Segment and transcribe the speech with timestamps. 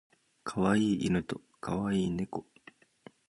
[0.43, 2.43] 可愛い犬と可愛い猫